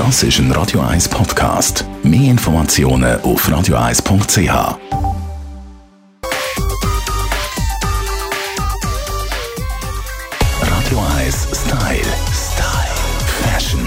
[0.00, 1.84] Das ist ein Radio 1 Podcast.
[2.02, 4.48] Mehr Informationen auf radio1.ch.
[10.62, 12.00] Radio 1 Style.
[12.32, 12.96] Style.
[13.42, 13.86] Fashion.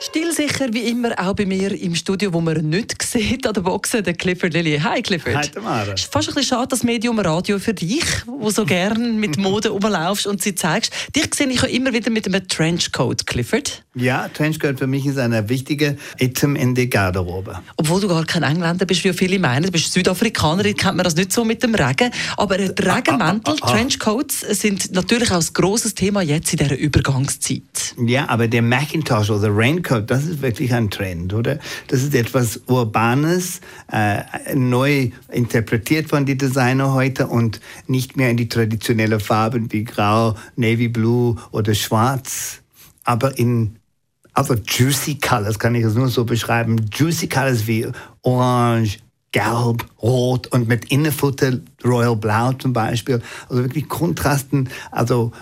[0.00, 4.02] Stilsicher wie immer auch bei mir im Studio, wo man nicht sieht an der Boxe,
[4.02, 4.78] der Clifford Lilly.
[4.80, 5.34] Hi Clifford.
[5.34, 5.92] Hi, Tamara.
[5.92, 9.68] Ist fast ein bisschen schade, das Medium Radio für dich, wo so gern mit Mode
[9.70, 10.92] rumlaufst und sie zeigst.
[11.16, 13.83] Dich sehe ich ja immer wieder mit einem Trenchcoat, Clifford.
[13.96, 17.60] Ja, Trenchcoat für mich ist ein wichtiger Item in der Garderobe.
[17.76, 19.66] Obwohl du gar kein Engländer bist, wie viele meinen.
[19.66, 22.10] Du bist Südafrikaner, kennt man das nicht so mit dem Regen.
[22.36, 23.70] Aber die Regenmäntel, ah, ah, ah.
[23.70, 27.94] Trenchcoats, sind natürlich auch ein grosses Thema jetzt in dieser Übergangszeit.
[28.04, 31.60] Ja, aber der Macintosh oder Raincoat, das ist wirklich ein Trend, oder?
[31.86, 33.60] Das ist etwas Urbanes,
[33.92, 34.22] äh,
[34.56, 40.34] neu interpretiert von den Designer heute und nicht mehr in die traditionelle Farben wie Grau,
[40.56, 42.60] Navy Blue oder Schwarz,
[43.04, 43.76] aber in
[44.34, 46.76] also juicy colors kann ich es nur so beschreiben.
[46.92, 47.88] Juicy colors wie
[48.22, 48.98] Orange,
[49.32, 53.22] Gelb, Rot und mit Innenfutter Royal Blau zum Beispiel.
[53.48, 54.68] Also wirklich Kontrasten.
[54.90, 55.32] Also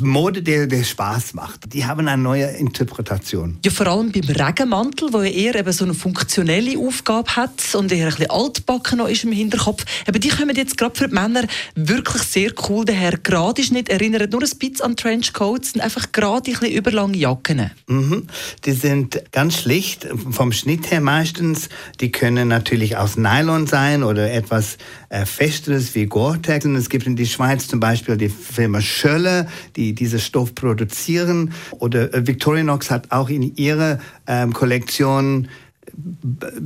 [0.00, 1.72] Mode, der, der Spaß macht.
[1.72, 3.58] Die haben eine neue Interpretation.
[3.64, 8.06] Ja, vor allem beim Regenmantel, wo eher eben so eine funktionelle Aufgabe hat und eher
[8.06, 9.84] ein bisschen altbacken noch ist im Hinterkopf.
[10.06, 13.18] Aber die kommen jetzt gerade für die Männer wirklich sehr cool daher.
[13.18, 17.16] Gerade ist nicht, erinnert nur ein bisschen an Trenchcoats, sind einfach gerade ein bisschen überlange
[17.16, 17.70] Jacken.
[17.86, 18.26] Mhm.
[18.64, 21.68] Die sind ganz schlicht, vom Schnitt her meistens.
[22.00, 26.64] Die können natürlich aus Nylon sein oder etwas äh, Festeres wie Gore-Tex.
[26.66, 31.52] Es gibt in der Schweiz zum Beispiel die Firma Schölle, die diese Stoff produzieren.
[31.78, 35.48] Oder äh, Victorinox hat auch in ihrer ähm, Kollektion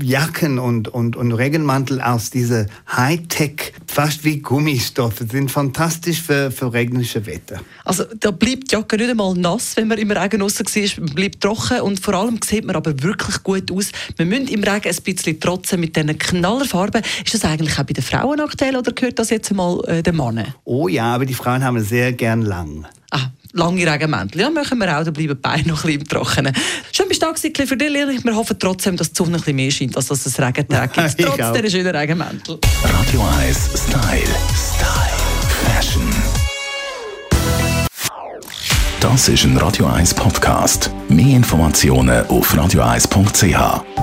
[0.02, 6.72] Jacken und, und, und Regenmantel aus dieser Hightech, fast wie Gummistoffe, sind fantastisch für, für
[6.72, 7.60] regnerische Wetter.
[7.84, 11.14] Also da bleibt die Jacke nicht einmal nass, wenn man im Regen raus war, man
[11.14, 13.90] bleibt trocken und vor allem sieht man aber wirklich gut aus.
[14.16, 17.02] Wir müssen im Regen ein bisschen trotzen mit diesen Knallerfarben.
[17.24, 20.16] Ist das eigentlich auch bei den Frauen aktuell oder gehört das jetzt mal äh, den
[20.16, 20.54] Männern?
[20.64, 22.86] Oh ja, aber die Frauen haben es sehr gern lang.
[23.52, 24.40] Lange Regenmäntel.
[24.40, 26.56] Ja, machen wir auch, dann bleiben die Beine noch ein bisschen im Trockenen.
[26.90, 28.24] Schön bist du da gewesen, für dich.
[28.24, 31.18] Wir hoffen trotzdem, dass die Sonne ein bisschen mehr scheint, als dass es Regentag gibt.
[31.18, 32.58] Trotz dieser schönen Regenmäntel.
[32.82, 34.22] Radio 1 Style.
[34.54, 35.12] Style.
[35.66, 36.02] Fashion.
[39.00, 40.90] Das ist ein Radio 1 Podcast.
[41.08, 44.01] Mehr Informationen auf radio1.ch.